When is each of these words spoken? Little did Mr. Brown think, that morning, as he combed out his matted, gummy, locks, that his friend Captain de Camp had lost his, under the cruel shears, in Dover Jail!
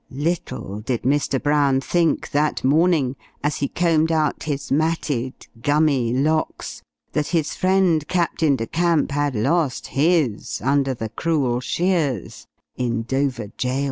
Little 0.09 0.79
did 0.79 1.03
Mr. 1.03 1.39
Brown 1.39 1.79
think, 1.79 2.31
that 2.31 2.63
morning, 2.63 3.15
as 3.43 3.57
he 3.57 3.67
combed 3.67 4.11
out 4.11 4.45
his 4.45 4.71
matted, 4.71 5.45
gummy, 5.61 6.11
locks, 6.11 6.81
that 7.11 7.27
his 7.27 7.53
friend 7.53 8.07
Captain 8.07 8.55
de 8.55 8.65
Camp 8.65 9.11
had 9.11 9.35
lost 9.35 9.85
his, 9.93 10.59
under 10.63 10.95
the 10.95 11.09
cruel 11.09 11.59
shears, 11.59 12.47
in 12.75 13.03
Dover 13.03 13.51
Jail! 13.57 13.79